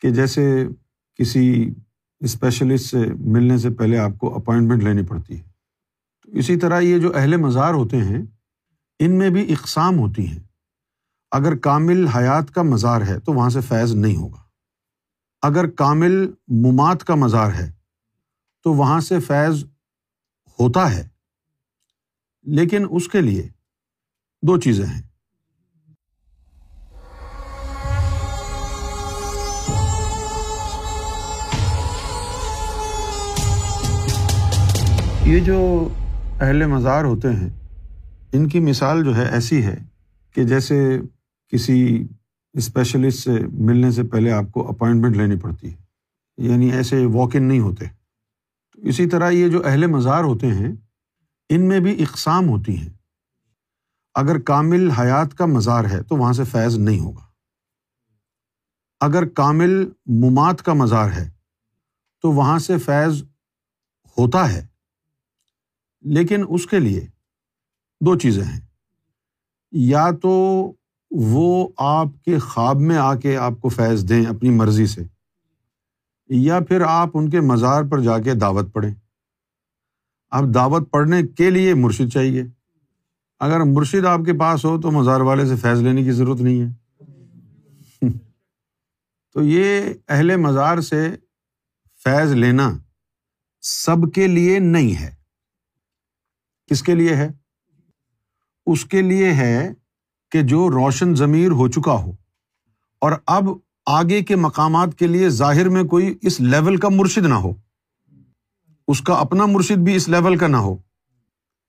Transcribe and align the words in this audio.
کہ 0.00 0.10
جیسے 0.10 0.68
کسی 1.14 1.74
اسپیشلسٹ 2.20 2.90
سے 2.90 2.98
ملنے 3.18 3.58
سے 3.58 3.70
پہلے 3.70 3.98
آپ 3.98 4.10
کو 4.18 4.34
اپائنٹمنٹ 4.34 4.82
لینی 4.82 5.02
پڑتی 5.02 5.36
ہے۔ 5.36 5.42
تو 6.22 6.30
اسی 6.32 6.56
طرح 6.56 6.80
یہ 6.80 6.98
جو 6.98 7.16
اہل 7.16 7.36
مزار 7.36 7.74
ہوتے 7.74 7.96
ہیں، 7.96 8.18
ان 8.98 9.18
میں 9.18 9.30
بھی 9.30 9.52
اقسام 9.52 9.98
ہوتی 9.98 10.26
ہیں۔ 10.26 10.38
اگر 11.30 11.56
کامل 11.56 12.06
حیات 12.06 12.54
کا 12.54 12.62
مزار 12.62 13.00
ہے 13.00 13.20
تو 13.20 13.32
وہاں 13.32 13.50
سے 13.50 13.60
فیض 13.60 13.94
نہیں 13.94 14.16
ہوگا۔ 14.16 14.42
اگر 15.42 15.70
کامل 15.70 16.26
ممات 16.48 17.04
کا 17.04 17.14
مزار 17.14 17.52
ہے 17.52 17.72
تو 18.64 18.72
وہاں 18.72 19.00
سے 19.00 19.20
فیض 19.20 19.64
ہوتا 20.60 20.94
ہے۔ 20.94 21.08
لیکن 22.42 22.86
اس 22.90 23.08
کے 23.08 23.20
لیے 23.20 23.48
دو 24.42 24.60
چیزیں 24.60 24.86
ہیں۔ 24.86 25.07
یہ 35.28 35.40
جو 35.40 35.88
اہل 36.40 36.66
مزار 36.66 37.04
ہوتے 37.04 37.28
ہیں، 37.28 37.48
ان 38.32 38.48
کی 38.48 38.60
مثال 38.60 39.04
جو 39.04 39.16
ہے 39.16 39.28
ایسی 39.28 39.64
ہے 39.64 39.76
کہ 40.34 40.44
جیسے 40.44 41.00
کسی 41.48 42.06
اسپیشلسٹ 42.52 43.24
سے 43.24 43.38
ملنے 43.52 43.90
سے 43.90 44.02
پہلے 44.02 44.32
آپ 44.32 44.44
کو 44.52 44.68
اپائنٹمنٹ 44.68 45.16
لینی 45.16 45.36
پڑتی 45.36 45.74
ہے 45.74 45.76
یعنی 46.38 46.72
ایسے 46.72 47.04
واک 47.04 47.36
ان 47.36 47.42
نہیں 47.42 47.60
ہوتے۔ 47.60 47.84
تو 48.72 48.82
اسی 48.82 49.06
طرح 49.06 49.30
یہ 49.30 49.48
جو 49.48 49.66
اہل 49.66 49.86
مزار 49.86 50.24
ہوتے 50.24 50.46
ہیں، 50.46 50.68
ان 51.48 51.68
میں 51.68 51.80
بھی 51.80 52.02
اقسام 52.02 52.48
ہوتی 52.48 52.76
ہیں۔ 52.76 52.90
اگر 54.14 54.38
کامل 54.38 54.90
حیات 54.90 55.34
کا 55.34 55.46
مزار 55.46 55.84
ہے 55.84 56.02
تو 56.02 56.16
وہاں 56.16 56.32
سے 56.32 56.44
فیض 56.44 56.78
نہیں 56.78 57.00
ہوگا۔ 57.00 57.26
اگر 59.00 59.24
کامل 59.28 59.88
ممات 60.06 60.62
کا 60.62 60.72
مزار 60.72 61.10
ہے 61.10 61.30
تو 62.22 62.32
وہاں 62.32 62.58
سے 62.58 62.78
فیض 62.78 63.22
ہوتا 64.18 64.52
ہے۔ 64.52 64.77
لیکن 66.00 66.44
اس 66.48 66.66
کے 66.66 66.78
لیے 66.78 67.06
دو 68.00 68.18
چیزیں 68.18 68.44
ہیں۔ 68.44 68.60
یا 69.72 70.10
تو 70.22 70.72
وہ 71.10 71.68
آپ 71.78 72.06
کے 72.24 72.38
خواب 72.38 72.76
میں 72.80 72.96
آ 72.96 73.14
کے 73.14 73.36
آپ 73.36 73.52
کو 73.60 73.68
فیض 73.68 74.08
دیں 74.08 74.24
اپنی 74.24 74.50
مرضی 74.50 74.86
سے، 74.86 75.02
یا 76.28 76.60
پھر 76.60 76.80
آپ 76.80 77.08
ان 77.14 77.30
کے 77.30 77.40
مزار 77.40 77.82
پر 77.82 78.00
جا 78.00 78.18
کے 78.18 78.34
دعوت 78.34 78.72
پڑھیں۔ 78.72 78.94
اب 80.30 80.54
دعوت 80.54 80.90
پڑھنے 80.90 81.22
کے 81.22 81.50
لیے 81.50 81.74
مرشد 81.74 82.12
چاہیے۔ 82.12 82.42
اگر 83.40 83.60
مرشد 83.60 84.04
آپ 84.04 84.20
کے 84.26 84.38
پاس 84.38 84.64
ہو 84.64 84.80
تو 84.80 84.90
مزار 84.90 85.20
والے 85.20 85.46
سے 85.46 85.56
فیض 85.56 85.82
لینے 85.82 86.04
کی 86.04 86.12
ضرورت 86.12 86.40
نہیں 86.40 86.60
ہے۔ 86.60 86.68
تو 89.32 89.42
یہ 89.42 89.94
اہل 90.08 90.36
مزار 90.36 90.80
سے 90.80 91.16
فیض 92.04 92.32
لینا 92.32 92.70
سب 93.60 93.96
کے 94.14 94.26
لیے 94.26 94.58
نہیں 94.58 95.00
ہے۔ 95.00 95.17
کس 96.70 96.82
کے 96.82 96.94
لیے 96.94 97.16
ہے؟ 97.16 97.28
اس 98.66 98.84
کے 98.84 99.02
لیے 99.02 99.32
ہے 99.34 99.72
کہ 100.30 100.42
جو 100.42 100.70
روشن 100.70 101.14
ضمیر 101.14 101.50
ہو 101.50 101.68
چکا 101.68 101.92
ہو۔ 101.92 102.12
اور 103.00 103.12
اب 103.26 103.44
آگے 103.86 104.22
کے 104.22 104.36
مقامات 104.36 104.98
کے 104.98 105.06
لیے 105.06 105.28
ظاہر 105.28 105.68
میں 105.68 105.84
کوئی 105.84 106.18
اس 106.22 106.40
لیول 106.40 106.76
کا 106.76 106.88
مرشد 106.88 107.26
نہ 107.26 107.34
ہو۔ 107.34 107.52
اس 108.88 109.00
کا 109.00 109.14
اپنا 109.14 109.46
مرشد 109.46 109.78
بھی 109.78 109.94
اس 109.94 110.08
لیول 110.08 110.36
کا 110.36 110.46
نہ 110.46 110.56
ہو 110.56 110.76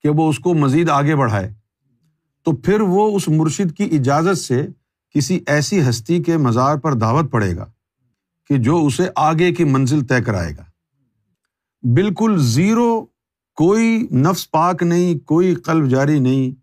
کہ 0.03 0.09
وہ 0.09 0.29
اس 0.29 0.39
کو 0.39 0.53
مزید 0.53 0.89
آگے 0.89 1.15
بڑھائے۔ 1.15 1.53
تو 2.43 2.51
پھر 2.51 2.81
وہ 2.81 3.15
اس 3.15 3.27
مرشد 3.27 3.77
کی 3.77 3.83
اجازت 3.83 4.37
سے 4.37 4.67
کسی 5.09 5.39
ایسی 5.47 5.89
ہستی 5.89 6.23
کے 6.23 6.37
مزار 6.37 6.77
پر 6.77 6.93
دعوت 6.93 7.31
پڑے 7.31 7.57
گا 7.57 7.65
کہ 8.47 8.57
جو 8.57 8.85
اسے 8.85 9.03
آگے 9.15 9.53
کی 9.53 9.63
منزل 9.63 10.05
طے 10.05 10.23
کرائے 10.23 10.53
گا۔ 10.57 10.63
بالکل 11.83 12.37
زیرو 12.37 13.05
کوئی 13.59 14.07
نفس 14.11 14.51
پاک 14.51 14.83
نہیں، 14.83 15.19
کوئی 15.19 15.55
قلب 15.55 15.89
جاری 15.89 16.19
نہیں۔ 16.19 16.61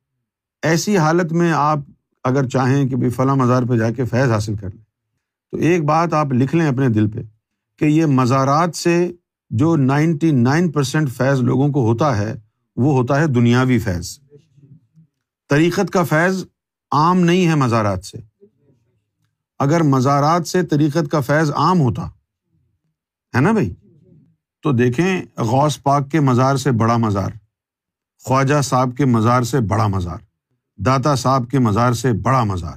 ایسی 0.62 0.98
حالت 0.98 1.32
میں 1.32 1.52
آپ 1.52 1.78
اگر 2.24 2.48
چاہیں 2.48 2.88
کہ 2.88 2.96
بھائی 2.96 3.10
فلاں 3.10 3.36
مزار 3.36 3.62
پہ 3.62 3.76
جا 3.76 3.90
کے 3.90 4.04
فیض 4.04 4.30
حاصل 4.30 4.56
کر 4.56 4.70
لیں۔ 4.70 4.82
تو 5.50 5.56
ایک 5.56 5.84
بات 5.84 6.12
آپ 6.12 6.32
لکھ 6.32 6.54
لیں 6.54 6.66
اپنے 6.66 6.88
دل 6.88 7.10
پہ 7.10 7.18
کہ 7.78 7.84
یہ 7.84 8.06
مزارات 8.06 8.76
سے 8.76 9.12
جو 9.50 9.76
نائنٹی 9.76 10.30
نائن 10.30 10.72
پرسینٹ 10.72 11.10
فیض 11.10 11.40
لوگوں 11.40 11.68
کو 11.68 11.86
ہوتا 11.86 12.16
ہے، 12.16 12.34
وہ 12.76 12.92
ہوتا 12.94 13.20
ہے 13.20 13.26
دنیاوی 13.26 13.78
فیض۔ 13.78 14.18
طریقت 15.48 15.90
کا 15.90 16.04
فیض 16.04 16.44
عام 16.90 17.20
نہیں 17.20 17.46
ہے 17.46 17.54
مزارات 17.54 18.04
سے۔ 18.04 18.18
اگر 19.58 19.82
مزارات 19.82 20.46
سے 20.46 20.62
طریقت 20.62 21.10
کا 21.10 21.20
فیض 21.20 21.50
عام 21.50 21.80
ہوتا، 21.80 22.06
ہے 23.36 23.40
نا 23.40 23.52
بھائی 23.52 23.74
تو 24.62 24.72
دیکھیں 24.72 25.22
غوث 25.36 25.82
پاک 25.82 26.10
کے 26.10 26.20
مزار 26.20 26.56
سے 26.56 26.70
بڑا 26.72 26.96
مزار، 26.96 27.30
خواجہ 28.24 28.60
صاحب 28.60 28.96
کے 28.96 29.04
مزار 29.04 29.42
سے 29.42 29.60
بڑا 29.60 29.86
مزار، 29.86 30.18
داتا 30.78 31.14
صاحب 31.14 31.44
کے 31.50 31.58
مزار 31.58 31.92
سے 31.92 32.12
بڑا 32.12 32.42
مزار۔ 32.44 32.76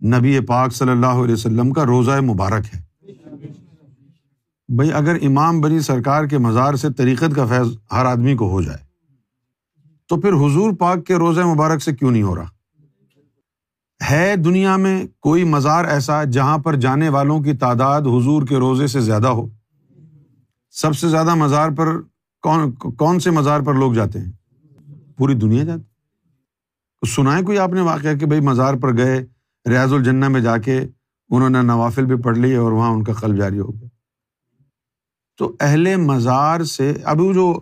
نبی 0.00 0.38
پاک 0.40 0.72
صلی 0.72 0.90
اللہ 0.90 1.22
علیہ 1.22 1.34
وسلم 1.34 1.72
کا 1.72 1.84
روزہ 1.84 2.20
مبارک 2.20 2.74
ہے۔ 2.74 2.80
بھائی 4.68 4.92
اگر 4.92 5.16
امام 5.22 5.60
بنی 5.60 5.80
سرکار 5.80 6.24
کے 6.24 6.38
مزار 6.38 6.74
سے 6.74 6.92
طریقت 6.92 7.36
کا 7.36 7.46
فیض 7.46 7.76
ہر 7.92 8.04
آدمی 8.04 8.36
کو 8.36 8.50
ہو 8.50 8.62
جائے، 8.62 8.78
تو 10.08 10.20
پھر 10.20 10.32
حضور 10.32 10.72
پاک 10.72 11.06
کے 11.06 11.14
روزہ 11.14 11.40
مبارک 11.40 11.82
سے 11.82 11.94
کیوں 11.94 12.10
نہیں 12.10 12.22
ہو 12.22 12.36
رہا؟ 12.36 12.48
ہے 14.00 14.36
دنیا 14.36 14.76
میں 14.76 15.06
کوئی 15.20 15.44
مزار 15.44 15.84
ایسا 15.84 16.24
جہاں 16.24 16.58
پر 16.58 16.76
جانے 16.76 17.08
والوں 17.08 17.40
کی 17.40 17.52
تعداد 17.52 18.00
حضور 18.00 18.46
کے 18.46 18.56
روزے 18.56 18.86
سے 18.86 19.00
زیادہ 19.00 19.28
ہو؟ 19.28 19.46
سب 20.78 20.96
سے 20.96 21.08
زیادہ 21.08 21.34
مزار 21.34 21.68
پر 21.70 22.00
کون 22.42 22.72
کون 22.72 23.20
سے 23.20 23.30
مزار 23.30 23.60
پر 23.60 23.74
لوگ 23.74 23.92
جاتے 23.92 24.18
ہیں؟ 24.18 24.32
پوری 25.18 25.34
دنیا 25.34 25.64
جاتی 25.64 25.82
سنا 27.08 27.38
ہے 27.38 27.42
کوئی 27.42 27.58
آپ 27.58 27.68
نے 27.68 27.80
واقعہ 27.80 28.14
کہ 28.14 28.26
بھائی 28.26 28.40
مزار 28.40 28.74
پر 28.74 28.96
گئے، 28.96 29.26
ریاض 29.68 29.92
الجنا 29.92 30.28
میں 30.28 30.40
جا 30.40 30.56
کے 30.56 30.80
انہوں 31.30 31.50
نے 31.50 31.62
نوافل 31.62 32.04
بھی 32.04 32.16
پڑھ 32.22 32.38
لی 32.38 32.54
اور 32.54 32.72
وہاں 32.72 32.90
ان 32.90 33.04
کا 33.04 33.12
قلب 33.12 33.36
جاری 33.36 33.58
ہو 33.58 33.74
گیا۔ 33.74 33.88
تو 35.38 35.56
اہل 35.60 35.96
مزار 35.96 36.64
سے، 36.64 36.94
ابھی 37.04 37.34
جو 37.34 37.60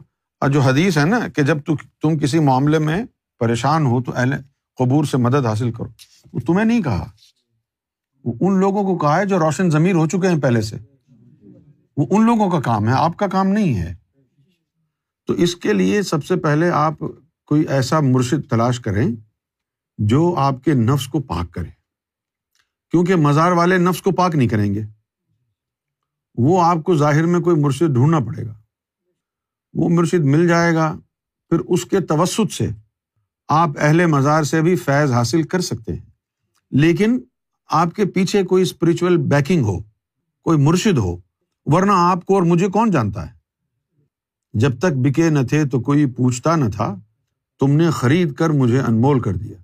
جو 0.49 0.61
حدیث 0.61 0.99
ہے 0.99 1.05
نا 1.05 1.29
کہ 1.29 1.43
جب 1.43 1.59
تم 2.01 2.19
کسی 2.19 2.39
معاملے 2.39 2.79
میں 2.79 3.05
پریشان 3.39 3.87
ہو 3.87 4.03
تو 4.03 4.13
اہل 4.17 4.35
قبور 4.79 5.05
سے 5.05 5.17
مدد 5.17 5.47
حاصل 5.47 5.73
کرو۔ 5.73 5.89
وہ 6.33 6.41
تمہیں 6.41 6.65
نہیں 6.65 6.83
کہا۔ 6.83 7.11
ان 8.41 8.61
لوگوں 8.61 8.85
کو 8.85 8.99
کہا 8.99 9.19
ہے 9.19 9.27
جو 9.27 9.39
روشن 9.39 9.71
ضمیر 9.71 9.95
ہو 9.95 10.07
چکے 10.07 10.29
ہیں 10.29 10.41
پہلے 10.41 10.63
سے۔ 10.63 10.77
وہ 11.97 12.07
ان 12.11 12.27
لوگوں 12.27 12.51
کا 12.51 12.61
کام 12.61 12.89
ہے، 12.89 12.93
آپ 12.93 13.17
کا 13.17 13.27
کام 13.27 13.47
نہیں 13.47 13.75
ہے۔ 13.79 13.95
تو 15.27 15.33
اس 15.33 15.57
کے 15.57 15.73
لیے 15.73 16.03
سب 16.03 16.25
سے 16.25 16.37
پہلے 16.37 16.71
آپ 16.71 16.95
کوئی 17.47 17.65
ایسا 17.69 18.01
مرشد 18.01 18.51
تلاش 18.51 18.81
کریں 18.81 19.09
جو 19.99 20.35
آپ 20.39 20.65
کے 20.65 20.75
نفس 20.75 21.07
کو 21.07 21.21
پاک 21.21 21.55
کرے۔ 21.55 21.69
کیونکہ 22.91 23.17
مزار 23.17 23.53
والے 23.53 23.79
نفس 23.79 24.03
کو 24.03 24.11
پاک 24.11 24.35
نہیں 24.35 24.49
کریں 24.49 24.75
گے۔ 24.75 24.83
وہ 26.35 26.65
آپ 26.65 26.77
کو 26.85 26.97
ظاہر 26.97 27.27
میں 27.27 27.41
کوئی 27.41 27.57
مرشد 27.57 27.95
ڈھونڈنا 27.95 28.19
پڑے 28.21 28.47
گا۔ 28.47 28.55
وہ 29.75 29.89
مرشد 29.89 30.25
مل 30.25 30.49
جائے 30.49 30.75
گا، 30.75 30.97
پھر 31.49 31.59
اس 31.59 31.85
کے 31.85 32.01
توسط 32.01 32.53
سے 32.53 32.69
آپ 33.49 33.69
اہل 33.79 34.07
مزار 34.07 34.43
سے 34.43 34.63
بھی 34.63 34.77
فیض 34.77 35.13
حاصل 35.13 35.43
کر 35.43 35.61
سکتے 35.61 35.93
ہیں۔ 35.93 36.11
لیکن 36.71 37.21
آپ 37.67 37.95
کے 37.95 38.05
پیچھے 38.05 38.43
کوئی 38.43 38.63
اسپرچل 38.63 39.17
بیکنگ 39.17 39.65
ہو، 39.65 39.79
کوئی 40.43 40.59
مرشد 40.59 40.99
ہو 40.99 41.17
ورنہ 41.67 41.93
آپ 41.95 42.25
کو 42.25 42.35
اور 42.35 42.43
مجھے 42.43 42.69
کون 42.69 42.91
جانتا 42.91 43.27
ہے؟ 43.27 43.39
جب 44.53 44.79
تک 44.79 44.93
بکے 44.97 45.31
نہ 45.31 45.39
تھے 45.49 45.65
تو 45.65 45.81
کوئی 45.81 46.07
پوچھتا 46.07 46.57
نہ 46.57 46.65
تھا، 46.71 46.97
تم 47.61 47.71
نے 47.71 47.91
خرید 47.91 48.35
کر 48.35 48.51
مجھے 48.51 48.81
انمول 48.81 49.21
کر 49.21 49.35
دیا۔ 49.35 49.59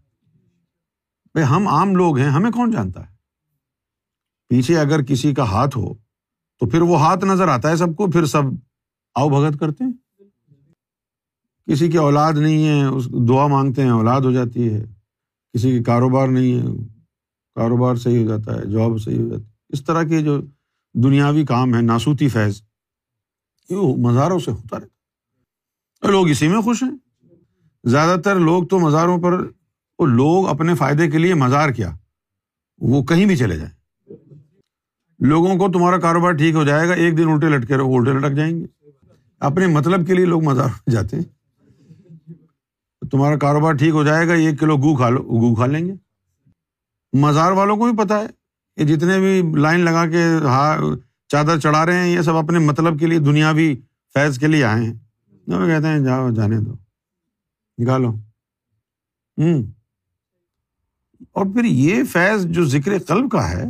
بھائی 1.34 1.46
ہم 1.46 1.68
عام 1.68 1.96
لوگ 1.96 2.18
ہیں، 2.18 2.28
ہمیں 2.28 2.50
کون 2.50 2.70
جانتا 2.70 3.10
ہے؟ 3.10 3.14
پیچھے 4.48 4.78
اگر 4.78 5.02
کسی 5.02 5.34
کا 5.34 5.42
ہاتھ 5.42 5.78
ہو، 5.78 5.94
تو 6.58 6.68
پھر 6.68 6.80
وہ 6.80 7.00
ہاتھ 7.00 7.24
نظر 7.24 7.48
آتا 7.48 7.70
ہے 7.70 7.76
سب 7.76 7.96
کو، 7.96 8.10
پھر 8.10 8.24
سب 8.24 8.42
آؤ 9.14 9.28
بھگت 9.28 9.60
کرتے 9.60 9.84
ہیں۔ 9.84 9.92
کسی 11.66 11.90
کی 11.90 11.96
اولاد 11.96 12.32
نہیں 12.32 12.68
ہے، 12.68 12.84
اس 12.84 13.08
دعا 13.28 13.46
مانگتے 13.46 13.82
ہیں، 13.82 13.90
اولاد 13.90 14.20
ہو 14.20 14.32
جاتی 14.32 14.74
ہے۔ 14.74 14.84
کسی 15.52 15.78
کی 15.78 15.84
کاروبار 15.84 16.28
نہیں 16.28 16.54
ہے، 16.54 16.62
کاروبار 17.54 17.94
صحیح 17.94 18.24
ہو 18.24 18.28
جاتا 18.28 18.54
ہے، 18.54 18.66
جاب 18.72 18.98
صحیح 18.98 19.22
ہو 19.22 19.28
جاتی 19.28 19.42
ہے۔ 19.42 19.50
اس 19.68 19.84
طرح 19.84 20.02
کے 20.02 20.22
جو 20.22 20.40
دنیاوی 20.94 21.44
کام 21.44 21.74
ہے، 21.74 21.80
ناسوتی 21.80 22.28
فیض۔ 22.28 22.62
یہ 23.70 23.76
مزاروں 23.98 24.38
سے 24.38 24.50
ہوتا 24.50 24.76
رہتا۔ 24.76 26.08
لوگ 26.08 26.28
اسی 26.28 26.48
میں 26.48 26.60
خوش 26.60 26.82
ہیں۔ 26.82 26.90
زیادہ 27.84 28.20
تر 28.20 28.38
لوگ 28.38 28.64
تو 28.64 28.78
مزاروں 28.78 29.18
پر، 29.18 29.32
وہ 29.98 30.06
لوگ 30.06 30.48
اپنے 30.48 30.74
فائدے 30.74 31.10
کے 31.10 31.18
لیے 31.18 31.34
مزار 31.34 31.68
کیا، 31.68 31.96
وہ 32.78 33.02
کہیں 33.02 33.26
بھی 33.26 33.36
چلے 33.36 33.56
جائیں۔ 33.56 33.72
لوگوں 35.18 35.56
کو 35.56 35.72
تمہارا 35.72 35.98
کاروبار 35.98 36.32
ٹھیک 36.32 36.54
ہو 36.54 36.64
جائے 36.64 36.88
گا، 36.88 36.94
ایک 36.94 37.18
دن 37.18 37.28
الٹے 37.28 37.48
لٹکے 37.48 37.76
رہو، 37.76 37.96
الٹے 37.96 38.12
لٹک 38.12 38.36
جائیں 38.36 38.60
گے۔ 38.60 38.66
اپنے 39.40 39.66
مطلب 39.66 40.06
کے 40.06 40.14
لیے 40.14 40.24
لوگ 40.24 40.44
مزار 40.44 40.90
جاتے 40.90 41.16
ہیں۔ 41.16 41.24
تمہارا 43.10 43.36
کاروبار 43.36 43.72
ٹھیک 43.72 43.90
ہو 43.90 44.04
جائے 44.04 44.28
گا، 44.28 44.34
ایک 44.34 44.60
کلو 44.60 44.76
گو 44.76 44.96
کھا 44.96 45.08
لو، 45.08 45.22
گو 45.22 45.54
کھا 45.54 45.66
لیں 45.66 45.86
گے۔ 45.86 45.94
مزار 47.12 47.52
والوں 47.52 47.76
کو 47.76 47.84
بھی 47.84 48.04
پتا 48.04 48.18
ہے۔ 48.18 48.39
یہ 48.76 48.84
جتنے 48.84 49.18
بھی 49.18 49.60
لائن 49.60 49.80
لگا 49.80 50.06
کے 50.06 50.22
ہاں 50.42 50.78
چادر 51.28 51.58
چڑھا 51.58 51.86
رہے 51.86 51.98
ہیں، 51.98 52.08
یہ 52.08 52.20
سب 52.20 52.36
اپنے 52.36 52.58
مطلب 52.58 52.98
کے 52.98 53.06
لیے، 53.06 53.18
دنیاوی 53.18 53.76
فیض 54.14 54.38
کے 54.38 54.46
لیے 54.46 54.64
آئے 54.64 54.84
ہیں۔ 54.84 54.94
وہ 55.46 55.66
کہتے 55.66 55.86
ہیں، 55.86 55.98
جاؤ، 55.98 56.30
جانے 56.30 56.58
دو۔ 56.58 56.74
نکالو۔ 57.78 58.10
ہوں۔ 59.38 59.62
اور 61.32 61.46
پھر 61.46 61.64
یہ 61.64 62.04
فیض 62.04 62.46
جو 62.46 62.64
ذکر 62.64 62.98
قلب 63.08 63.30
کا 63.30 63.50
ہے 63.50 63.64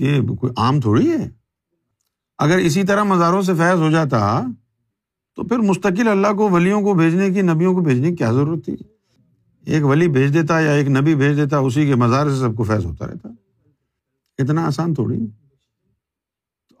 یہ 0.00 0.20
کوئی 0.22 0.52
عام 0.56 0.80
تھوڑی 0.80 1.10
ہے۔ 1.10 1.30
اگر 2.38 2.58
اسی 2.58 2.82
طرح 2.82 3.02
مزاروں 3.02 3.42
سے 3.42 3.54
فیض 3.54 3.80
ہو 3.80 3.90
جاتا، 3.90 4.42
تو 5.36 5.42
پھر 5.42 5.58
مستقل 5.58 6.08
اللہ 6.08 6.32
کو، 6.32 6.48
ولیوں 6.50 6.80
کو 6.80 6.94
بھیجنے 6.94 7.30
کی، 7.30 7.42
نبیوں 7.42 7.74
کو 7.74 7.80
بھیجنے 7.80 8.10
کی 8.10 8.16
کیا 8.16 8.32
ضرورت 8.32 8.64
تھی؟ 8.64 8.76
ایک 9.66 9.84
ولی 9.84 10.08
بھیج 10.08 10.34
دیتا 10.34 10.60
یا 10.60 10.70
ایک 10.70 10.88
نبی 10.88 11.14
بھیج 11.14 11.36
دیتا، 11.36 11.58
اسی 11.58 11.86
کے 11.86 11.94
مزار 11.94 12.30
سے 12.30 12.40
سب 12.40 12.56
کو 12.56 12.62
فیض 12.62 12.84
ہوتا 12.84 13.06
رہتا۔ 13.06 13.28
اتنا 14.38 14.66
آسان 14.66 14.94
تھوڑی۔ 14.94 15.18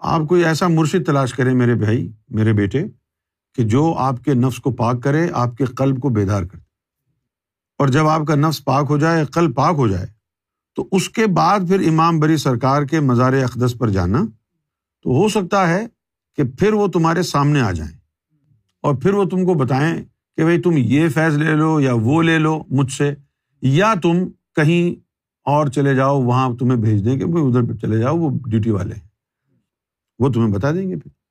آپ 0.00 0.20
کوئی 0.28 0.44
ایسا 0.44 0.68
مرشد 0.68 1.06
تلاش 1.06 1.34
کرے 1.34 1.54
میرے 1.54 1.74
بھائی، 1.74 2.12
میرے 2.28 2.52
بیٹے، 2.52 2.84
کہ 3.54 3.62
جو 3.62 3.94
آپ 3.98 4.24
کے 4.24 4.34
نفس 4.34 4.58
کو 4.58 4.72
پاک 4.72 5.02
کرے، 5.02 5.28
آپ 5.32 5.56
کے 5.56 5.64
قلب 5.64 6.00
کو 6.00 6.08
بیدار 6.08 6.42
کرے۔ 6.42 6.60
اور 7.78 7.88
جب 7.88 8.06
آپ 8.06 8.26
کا 8.26 8.34
نفس 8.34 8.64
پاک 8.64 8.86
ہو 8.88 8.98
جائے، 8.98 9.24
قلب 9.24 9.56
پاک 9.56 9.74
ہو 9.78 9.88
جائے، 9.88 10.06
تو 10.74 10.88
اس 10.92 11.10
کے 11.10 11.26
بعد 11.26 11.60
پھر 11.68 11.88
امام 11.88 12.20
بری 12.20 12.36
سرکار 12.36 12.82
کے 12.82 13.00
مزار 13.00 13.32
اقدس 13.32 13.74
پر 13.78 13.88
جانا۔ 13.88 14.22
تو 15.02 15.10
ہو 15.10 15.28
سکتا 15.28 15.68
ہے 15.68 15.86
کہ 16.36 16.42
پھر 16.58 16.72
وہ 16.72 16.86
تمہارے 16.86 17.22
سامنے 17.22 17.60
آ 17.60 17.72
جائیں۔ 17.72 17.98
اور 18.82 18.94
پھر 18.94 19.14
وہ 19.14 19.24
تم 19.24 19.44
کو 19.44 19.54
بتائیں 19.54 20.04
کہ 20.36 20.42
بھائی 20.42 20.62
تم 20.62 20.70
یہ 20.76 21.08
فیض 21.08 21.36
لے 21.36 21.54
لو 21.54 21.80
یا 21.80 21.92
وہ 21.94 22.22
لے 22.22 22.38
لو 22.38 22.62
مجھ 22.70 22.92
سے، 22.92 23.14
یا 23.62 23.94
تم 24.02 24.28
کہیں 24.54 25.05
اور 25.46 25.66
چلے 25.66 25.94
جاؤ، 25.94 26.22
وہاں 26.22 26.54
تمہیں 26.54 26.80
بھیج 26.80 27.04
دیں 27.04 27.18
گے 27.18 27.24
ادھر 27.24 27.76
چلے 27.76 27.98
جاؤ، 27.98 28.16
وہ 28.16 28.30
ڈیوٹی 28.50 28.70
والے 28.70 28.94
وہ 30.18 30.28
تمہیں 30.28 30.52
بتا 30.52 30.72
دیں 30.72 30.88
گے 30.90 30.96
پھر۔ 30.96 31.25